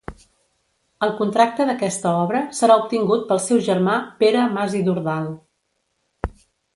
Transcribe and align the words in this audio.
El 1.07 1.11
contracte 1.17 1.67
d'aquesta 1.69 2.13
obra 2.21 2.41
serà 2.59 2.77
obtingut 2.83 3.27
pel 3.33 3.41
seu 3.43 3.61
germà 3.67 3.99
Pere 4.23 4.47
Mas 4.57 4.79
i 4.81 4.81
Dordal. 4.89 5.29